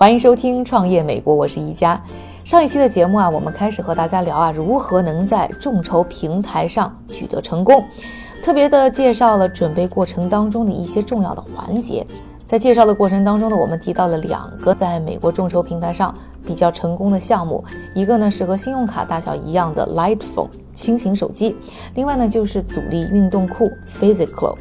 [0.00, 2.02] 欢迎收听《创业美国》，我是一加。
[2.42, 7.84] 上一期的节目啊，我们开始和大家聊啊，如何能在众筹平台上取得成功，
[8.42, 12.06] 特别的介绍了准备过程当中的一些重要的环节。
[12.46, 16.14] 在介绍的过程当中呢，我们提到了两个在美国众筹平台上
[16.46, 17.62] 比较成功的项目，
[17.94, 21.54] 一个呢是和信用卡大小一样的 Light Phone 轻型手机，
[21.94, 23.70] 另外呢就是阻力运动裤
[24.00, 24.56] Physical。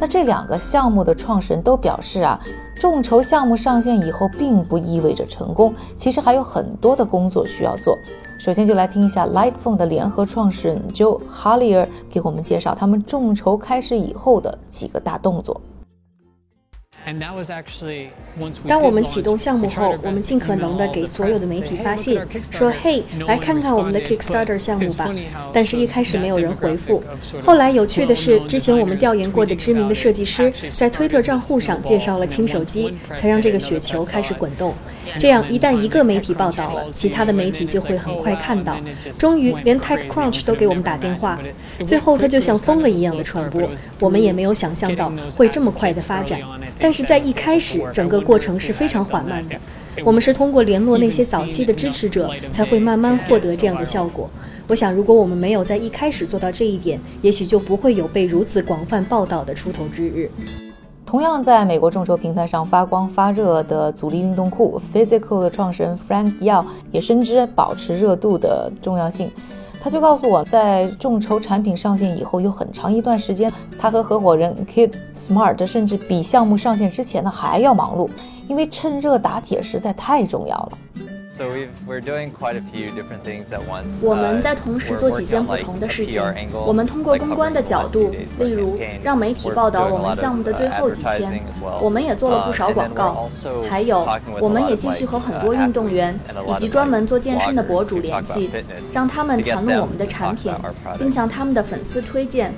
[0.00, 2.38] 那这两个项目的创始人都表示啊，
[2.76, 7.96] 众筹项目上线以后并不意味着成功，其实还有很多的工作需要做。
[8.38, 15.58] 首先就来听一下 Lightphone 的联合创始人 Joe h a l l i e r 给我们介绍他们众筹开始以后的几个大动作。
[18.66, 22.18] 当我们启动项目后，我们尽可能的给所有的媒体发信，
[22.50, 25.08] 说：“嘿，来看看我们的 Kickstarter 项目吧。”
[25.52, 27.02] 但是，一开始没有人回复。
[27.42, 34.74] 后来，有趣的是，之前我们调研过的知名的设计师在推特账户上介绍了轻手机，才让这个雪球开始滚动。
[35.18, 38.76] 这样，一旦一个媒体报道了，其他的媒体就会很快看到。
[39.18, 41.38] 终于，连 TechCrunch 都给我们打电话。
[41.86, 43.68] 最后，它就像疯了一样的传播。
[44.00, 46.40] 我们也没有想象到会这么快的发展。
[46.78, 49.56] 但是在一开始，整个过程是非常缓慢的。
[50.04, 54.28] 我们是通过联络那些早期的支持者，才会慢慢获得这样的效果。
[54.66, 60.30] 我想，如果我们没有在一开始做到这一点，也许就不会有被如此广泛报道的出头之日。
[61.14, 69.30] 同样在美国众筹平台上发光发热的阻力运动裤 Physical 的创始人 Frank Yao 也深知保持热度的重要性。
[69.80, 73.48] 他就告诉我，在众筹产品上线以后，有很长一段时间，
[73.78, 78.10] 他和合伙人 Kid Smart 甚至比项目上线之前呢还要忙碌，
[78.48, 80.78] 因为趁热打铁实在太重要了。
[84.00, 86.22] 我们在同时做几件不同的事情。
[86.52, 91.42] 我们通过公关的角度，例如让媒体报道我们项目的最后几天，
[91.80, 93.28] 我们也做了不少广告。
[93.68, 94.06] 还有，
[94.40, 98.50] 我们也继续和很多运动员以及专门做健身的博主联系，
[98.92, 100.52] 让他们谈论我们的产品，
[100.98, 102.52] 并向他们的粉丝推荐。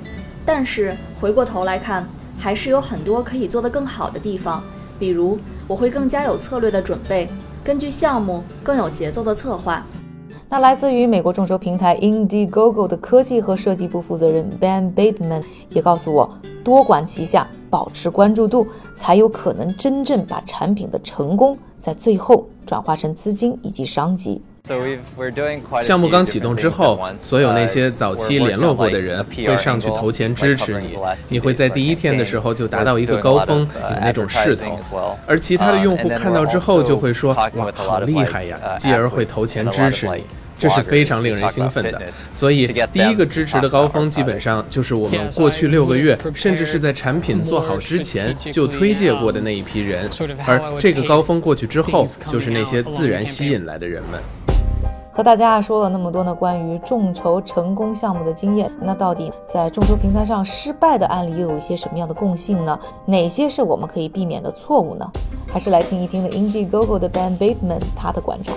[0.45, 4.63] 但是回过头来看，还是有很多可以做得更好的地方。
[4.99, 7.27] 比如，我会更加有策略的准备。
[7.67, 9.85] 根据项目更有节奏的策划。
[10.47, 16.29] 那来自于美国众筹平台 Indiegogo 的科技和设计部负责人 Ben Bateman 也告诉我，
[16.63, 24.41] 多管齐下，保持关注度，才有可能真正把产品的成功在最后转化成资金以及商机。
[25.81, 30.97] 项目刚启动之后，所有那些早期联络过的人会上去投钱支持你，
[31.29, 34.79] 你会在第一天的时候就达到一个高峰，有那种势头。
[35.25, 40.23] 而其他的用户看到之后就会说：“哇，好厉害呀！”继而会投钱支持你，
[40.59, 42.01] 这是非常令人兴奋的。
[42.33, 50.09] 所以，第一个支持的高峰基本上就是我们过去六个月，甚至是在产品做好之前就推介过的那一批人。
[50.45, 54.19] 而这个高峰过去之后，就是那些自然吸引来的人们。
[55.17, 62.79] 和大家说了那么多呢，关于众筹成功项目的经验，那到底在众筹平台上失败的案例又有一些什么样的共性呢？
[63.03, 65.11] 哪些是我们可以避免的错误呢？
[65.47, 68.53] 还是来听一听的 Indiegogo 的 Ben Bateman 他的观察。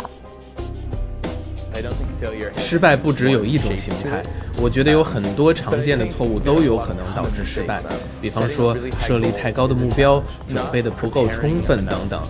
[2.57, 4.23] 失败不只有一种形态，
[4.57, 7.83] 我觉得有很多常见的错误都有可能导致失败。
[8.21, 12.21] 比方说设立太高的目标、准备的不够充分等等。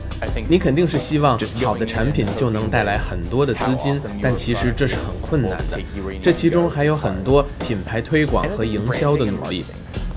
[0.49, 5.79] 你肯定是希望好的产品就能带来很多的资金，但其实这是很困难的。
[6.23, 9.65] 这其中还有很多品牌推广和营销的努力。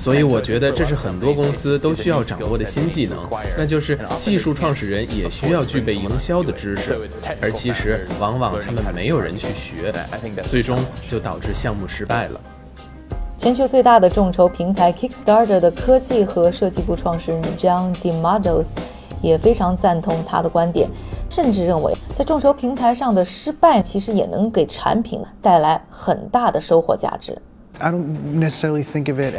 [0.04, 3.18] 所以我觉得这是很多公司都需要掌握的新技能，
[3.58, 7.10] 那就是技术创始人也需要具备营销的知识，
[7.42, 9.94] 而其实往往他们没有人去学，
[10.52, 10.78] 最终
[11.08, 12.42] 就导致项目失败了。
[13.38, 18.72] 全球最大的众筹平台 Kickstarter 的科技和设计部创始人 John DeMados
[19.22, 20.90] 也非常赞同他的观点，
[21.30, 27.42] 甚至认为在众筹平台上的失败其实也能给产品带来很大的收获价值。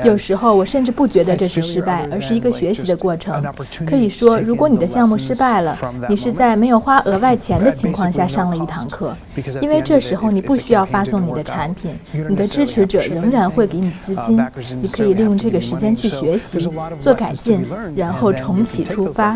[0.05, 3.43] 有时候我甚至不觉得这是失败，而是一个学习的过程。
[3.87, 5.77] 可以说，如果你的项目失败了，
[6.09, 9.17] 你是在没有花额外钱的情况下上了一堂课，
[9.61, 11.95] 因为这时候你不需要发送你的产品，
[12.29, 14.45] 你的支持者仍然会给你资金，
[14.83, 16.69] 你可以利用这个时间去学习、
[17.01, 17.65] 做改进，
[17.95, 19.33] 然后重启出发。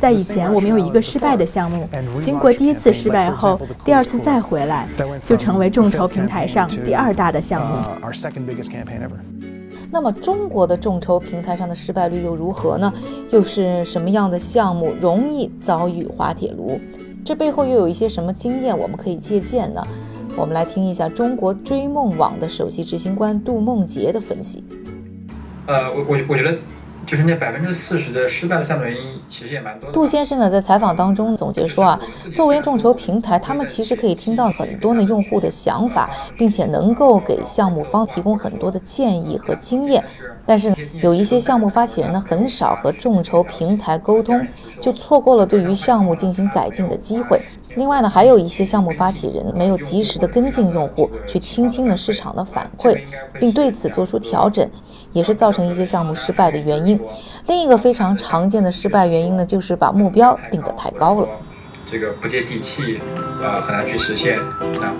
[0.00, 1.88] 在以前，我们有一个失败的项目，
[2.24, 4.86] 经过第一次失败后，第二次再回来，
[5.26, 8.19] 就成为众筹平台上第二大的项目。
[9.92, 12.92] 那么，中国的众筹平台上的失败率又如何呢？
[13.30, 16.78] 又是什么样的项目容易遭遇滑铁卢？
[17.24, 19.82] 这背后又有一些什么经验我们可以借鉴呢？
[20.36, 24.62] 我们来听一下中国追梦网的首席执行官杜梦杰的分析。
[25.66, 26.56] 呃，我我我觉得。
[27.06, 29.90] 就是那百分之四十的失败的项目原因，其实也蛮多。
[29.90, 32.00] 杜先生呢，在采访当中总结说啊，
[32.32, 40.04] 作为众筹平台，他们其实可以听到很多的用户的想法，并且能够给项目方提供很多的建议和经验。
[40.46, 44.46] 但是有一些项目发起人呢，很少和众筹平台沟通，
[44.80, 47.40] 就错过了对于项目进行改进的机会。
[47.80, 53.00] 另外呢，还有一些项目发起人没有及时的跟进用户，去倾听了市场的反馈，
[53.40, 54.68] 并对此做出调整，
[55.14, 57.00] 也是造成一些项目失败的原因。
[57.46, 61.28] 另一个非常常见的失败原因呢，就是把目标定得太高了，
[61.90, 63.00] 这个不接地气，
[63.40, 64.94] 呃，很难去实现啊。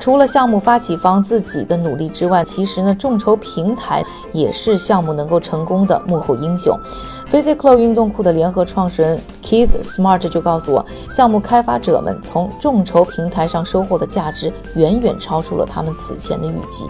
[0.00, 4.02] 除了项目发起方自己的努力之外，其实呢，众筹平台
[4.32, 6.74] 也是项目能够成功的幕后英雄。
[7.30, 16.86] Physical 运动裤的联合创始人 Keith Smart 就告诉我，项目开发者们从众筹平台上收获的价值远远超出了他们此前的预计。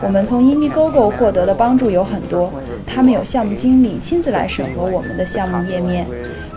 [0.00, 2.50] 我们从 yini gogo 获得的帮助有很多，
[2.86, 6.06] 他们有项目经理亲自来审核我们的项目页面。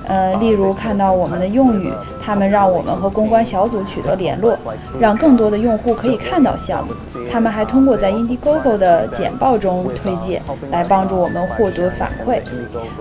[0.08, 1.92] 呃，例如看到我们的用语，
[2.22, 4.58] 他们让我们和公关小组取得联络，
[5.00, 6.94] 让更多的用户可以看到项目。
[7.32, 12.42] 他们还通过在 Indiegogo 的简报中推荐，来帮助我们获得反馈。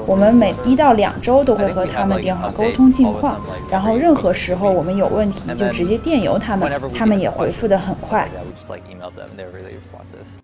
[0.07, 3.39] 我们每一到两周都会和他们电话沟通近况，
[3.71, 8.29] 然后任何时候我们有问题就直接电邮他们，他们也回复得很快。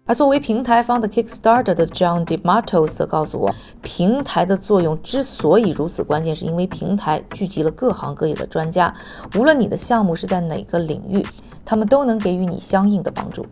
[0.08, 3.52] 而作为平台方的 Kickstarter 的 John DeMattos 则告诉我，
[3.82, 8.94] 平台的作用之所以如此关键，是因为平台聚集了各行各业的专家，
[9.36, 11.24] 无论你的项目是在哪个领域，
[11.64, 13.44] 他们都能给予你相应的帮助。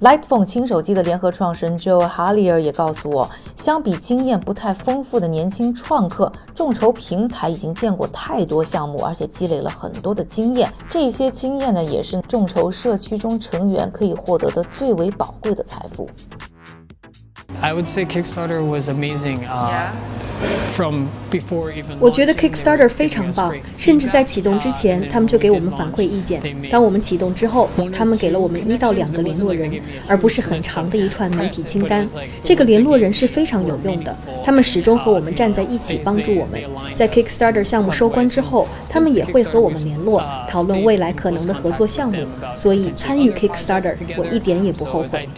[0.00, 10.68] Lightphone 轻手机的联合创始人 Joe Hallier 也告诉我，相比经验不太丰富的年轻创客，众筹平台已经见过太多项目，而且积累了很多的经验。
[10.88, 16.08] 这些经验呢，也是众筹社区中成员可以获得的最为宝贵的财富。
[17.62, 19.46] I would say Kickstarter was amazing.
[19.46, 19.90] Uh,
[22.00, 26.42] 我觉得 Kickstarter 非常棒，甚至在启动之前，他们就给我们反馈意见。
[26.68, 29.70] 当我们启动之后，他们给了我们一到两个联络人，
[30.08, 32.08] 而不是很长的一串媒体清单。
[32.42, 36.60] 这个联络人是非常有用的，他们始终和我们站在一起，帮助我们。
[36.96, 42.18] 在 Kickstarter 项目收官之后，他们也会和我们联络，讨论未来可能的合作项目。
[42.56, 45.28] 所以参与 Kickstarter，我一点也不后悔。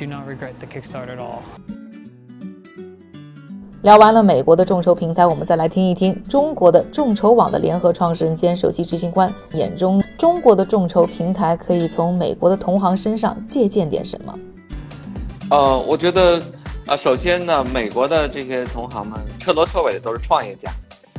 [3.85, 14.39] 聊完了美国的众筹平台，我们再来听一听中国的众筹网的联合创始人兼首席执行官眼中，中国的众筹平台可以从美国的同行身上借鉴点什么？
[15.51, 16.43] 呃，我觉得，
[16.87, 20.71] 呃，首先呢，美国的这些同行们彻头彻尾的都是创业家，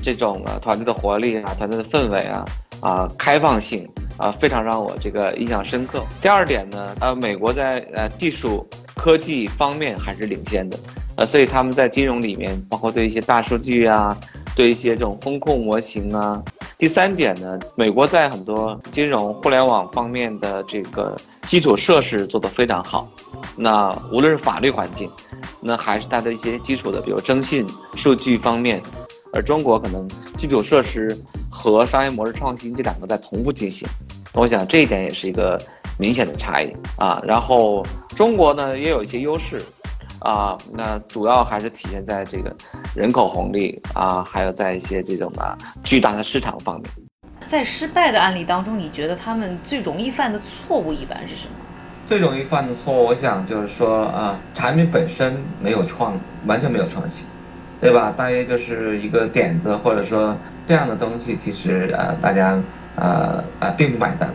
[0.02, 2.46] 这种呃团队的活力啊，团队的氛围啊，
[2.80, 3.88] 啊，开放性
[4.18, 6.02] 啊，非常让我这个印象深刻。
[6.20, 10.80] 第二点呢，呃，美国在呃技术科技方面还是领先的。
[11.18, 14.18] 呃，所以他们在金融里面，包括对一些大数据啊，
[14.56, 16.44] 对一些这种风控模型啊。
[16.78, 21.16] 第三点呢，美国在很多金融互联网方面的这个
[21.48, 23.08] 基础设施做得非常好。
[23.56, 25.10] 那无论是法律环境，
[25.62, 28.82] 那还是它的一些基础的，比如征信、数据方面。
[29.32, 31.18] 而中国可能基础设施
[31.56, 33.88] 和商业模式创新这两个在同步进行。
[34.34, 35.62] 我想这一点也是一个
[35.98, 37.22] 明显的差异啊。
[37.26, 37.86] 然后
[38.16, 39.64] 中国呢也有一些优势。
[40.20, 42.56] 啊，那主要还是体现在这个
[42.96, 46.90] 人口红利啊，还有在一些这种啊巨大的市场方面。
[47.46, 51.54] 在失败的案例当中，你觉得他们最容易犯的错误一般是什么？
[52.08, 57.24] 最容易犯的错误，我想就是说啊，产品本身没有创，完全没有创新，
[57.80, 58.12] 对吧？
[58.18, 60.36] 大约就是一个点子，或者说
[60.67, 62.62] 这样的东西，其实呃大家
[62.95, 64.29] 呃呃并不买单。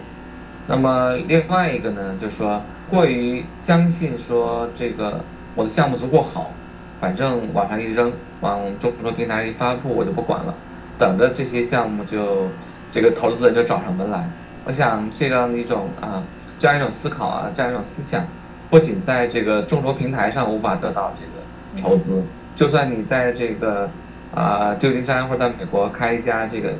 [0.66, 5.20] 那么另外一个呢，就是说过于相信说这个。
[5.56, 6.52] 我的项目足够好，
[7.00, 10.54] 反正往上一扔，往众筹平台一发布，我就不管了，
[10.96, 12.46] 等着这些项目就
[12.92, 14.30] 这个投资人就找上门来。
[14.64, 16.22] 我想这样一种啊，
[16.60, 18.24] 这样一种思考啊，这样一种思想，
[18.70, 22.22] 不仅在这个众筹平台上无法得到这个筹资，
[22.54, 23.90] 就算你在这个
[24.34, 26.72] 啊旧金山或者在美国开一家这个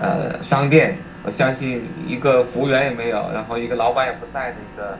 [0.00, 4.98] 呃商店，我相信一个服务员也没有，然后一个老板也不在的一个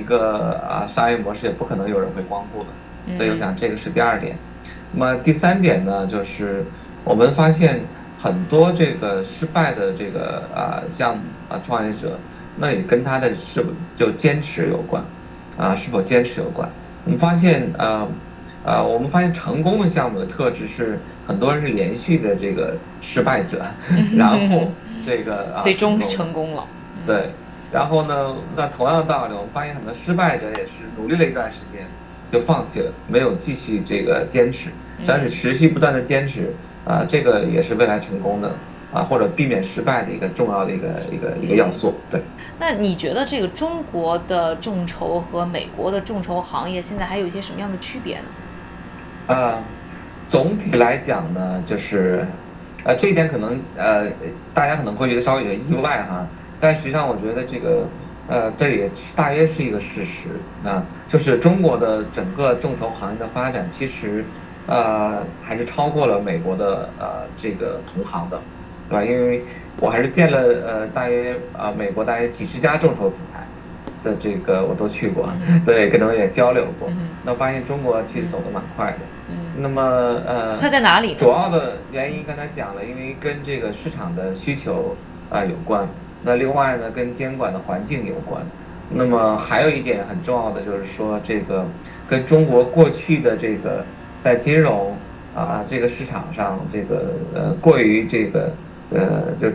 [0.00, 2.68] 一个啊商业模式，也不可能有人会光顾的。
[3.16, 4.36] 所以我想这个是第二点。
[4.92, 6.64] 那么第三点呢，就是
[7.04, 7.80] 我们发现
[8.18, 12.18] 很多这个失败的这个啊项目啊创业者，
[12.56, 15.04] 那也跟他的是否就坚持有关，
[15.58, 16.68] 啊是否坚持有关。
[17.04, 18.08] 我们发现呃
[18.64, 23.64] 呃我们发现成功的项目的特质是很多人是连续的这个失败者，
[24.16, 24.68] 然后
[25.04, 26.64] 这个最终成功了。
[27.06, 27.30] 对，
[27.70, 31.86] 然后呢，那同样的道理，我们发现很多失败者也是努力了一段时间
[32.32, 34.70] 就放弃了，没有继续这个坚持。
[35.06, 36.54] 但是持续不断的坚持
[36.86, 38.54] 啊，这个也是未来成功的
[38.92, 41.94] 啊，或者避免失败的一个重要的一个一个一个要素。
[42.10, 42.22] 对。
[42.58, 48.26] 那你觉得这个中国的众筹和美国的众筹行业现在还有一些什么样的区别呢？
[49.26, 49.62] 呃，
[50.28, 52.26] 总体来讲呢，就是
[52.84, 54.06] 呃这一点可能呃
[54.52, 56.26] 大家可能会觉得稍微有点意外哈，
[56.60, 57.86] 但实际上我觉得这个
[58.28, 60.28] 呃这也大约是一个事实
[60.64, 64.24] 啊，就是中国的整个众筹行业的发展其实。
[64.66, 68.40] 呃，还是超过了美国的呃这个同行的，
[68.88, 69.04] 对吧？
[69.04, 69.42] 因为
[69.78, 73.46] 我还是见了呃大约啊美国大约几十家众筹平台
[74.04, 75.28] 的这个我都去过，
[75.64, 76.88] 对，跟他们也交流过。
[77.24, 78.98] 那发现中国其实走得蛮快的。
[79.58, 79.82] 那么
[80.26, 81.14] 呃，快在哪里？
[81.14, 84.94] 主要的原因刚才讲了，因为跟这个市场的需求
[85.30, 85.88] 啊有关。
[86.22, 88.40] 那另外呢，跟监管的环境有关。
[88.90, 91.66] 那么还有一点很重要的就是说，这个
[92.08, 93.84] 跟中国过去的这个。
[94.24, 94.96] 在金融
[95.36, 98.50] 啊这个市场上，这个呃过于这个
[98.90, 99.48] 呃就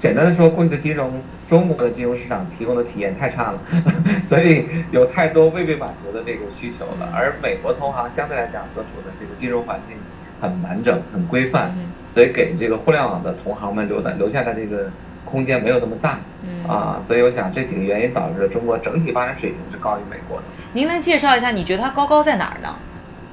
[0.00, 1.12] 简单的说，过去的金融
[1.46, 3.58] 中国的金融市场提供的体验太差了，
[4.26, 7.08] 所以有太多未被满足的这个需求了。
[7.14, 9.96] 而美国同行相对来讲所处的这个金融环境
[10.40, 11.72] 很完整、很规范，
[12.10, 14.90] 所以给这个互联网的同行们留的留下的这个
[15.26, 16.18] 空间没有那么大
[16.66, 16.98] 啊。
[17.02, 20.44] 所以我想这几个原因导致了中国整体发展水平是高于美国的。
[20.72, 22.74] 您能介绍一下，你觉得它高高在哪儿呢？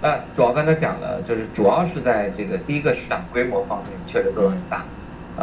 [0.01, 4.85] 那主要刚才讲了，就是主要是在这个第一个市场规模方面确实做得很大，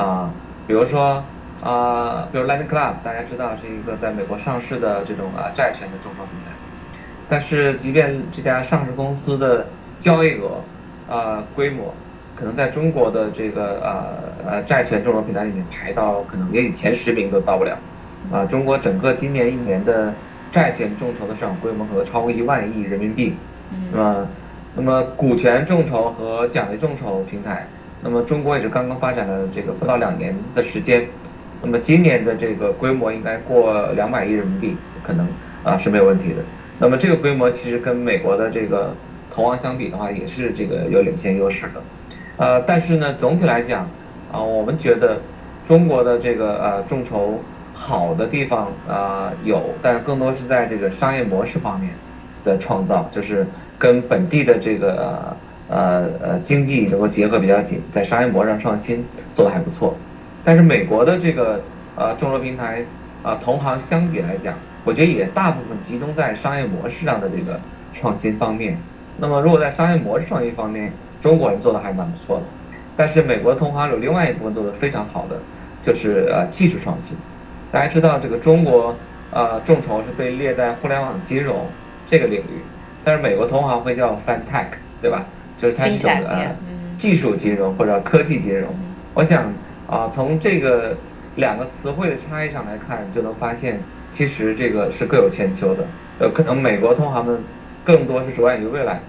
[0.01, 0.31] 啊，
[0.67, 1.23] 比如说
[1.63, 6.53] 啊，比如 Lending Club，大家知道是一个在美国上市的这种啊债权的众筹平台，
[7.29, 9.67] 但是即便这家上市公司的
[9.97, 10.61] 交易额
[11.09, 11.95] 啊规模，
[12.37, 14.07] 可能在中国的这个啊
[14.47, 17.79] 呃债权众筹平台里面排到可能连前十名都到不了，
[18.33, 20.13] 啊，中国整个今年一年的
[20.51, 23.35] 债权众筹的市场规模可能超过一万亿人民币，
[23.93, 24.29] 那么？
[24.77, 27.65] 那么股权众筹和奖励众筹平台，
[28.05, 31.09] 那么中国也是刚刚发展了这个不到两年的时间，
[31.63, 35.27] 那么今年的这个规模应该过两百亿人民币，可能
[35.63, 36.37] 啊是没有问题的。
[36.79, 38.95] 那么这个规模其实跟美国的这个
[39.31, 41.83] 投行相比的话，也是这个有领先优势的。
[42.37, 43.89] 呃，但是呢，总体来讲
[44.31, 45.19] 啊，我们觉得
[45.65, 47.41] 中国的这个呃众筹
[47.73, 51.91] 好的地方啊有，但是更多是在这个商业模式方面
[52.45, 53.47] 的创造，就是。
[53.77, 55.37] 跟本地的这个
[55.69, 59.97] 呃呃经济能够结合比较紧，在商业模式上创新做的还不错，
[60.45, 61.63] 但是美国的这个
[61.97, 62.85] 呃众筹平台
[63.23, 64.55] 啊同行相比来讲，
[64.85, 67.59] 我觉得也大部分集中在商业模式上的这个
[67.93, 68.77] 创新方面。
[69.17, 72.43] 那么如果在商业模式创新方面，中国人做的还蛮不错的，
[72.97, 75.41] 但是美国同行有另外一部分做的非常好的，
[75.81, 77.17] 就是呃技术创新。
[77.71, 78.95] 大家知道这个中国
[79.31, 81.67] 呃众筹是被列在互联网金融
[82.07, 82.63] 这个领域。
[83.07, 84.67] 但是美国同行会叫 FinTech，
[85.01, 85.27] 对吧？
[85.65, 86.55] 就是它一种呃
[86.99, 88.69] 技术金融或者科技金融。
[89.15, 89.51] 我想
[89.89, 90.95] 啊，从这个
[91.37, 93.81] 两个词汇的差异上来看，就能发现
[94.11, 95.87] 其实这个是各有千秋的。
[96.19, 97.43] 呃，可能美国同行们
[97.83, 99.01] 更多是着眼于未来，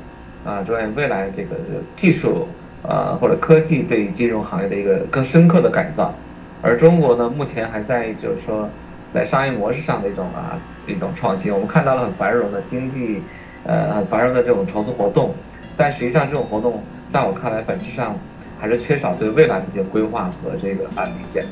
[0.46, 1.58] 啊，着眼于未来这个
[1.98, 2.48] 技术
[2.88, 6.16] 啊或者科技对于金融行业的一个更深刻的改造。
[6.62, 8.70] 而中国呢，目前还在就是说
[9.10, 10.58] 在商业模式上的一种啊
[10.88, 11.54] 一种创新。
[11.54, 13.22] 我们看到了很繁荣的经济。
[13.68, 15.34] 呃，很繁荣的这种筹资活动，
[15.78, 18.18] 但实际上这种活动在我看来，本质上
[18.60, 21.46] 还是缺少对未来的一些规划和这个啊理解。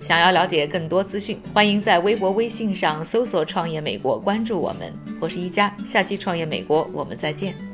[0.00, 4.92] 想要了解更多资讯，欢迎在微博、微信上搜索“创业美国”，关注我们。
[5.18, 7.73] 我是一加，下期《创业美国》，我们再见。